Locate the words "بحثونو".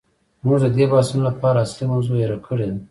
0.91-1.21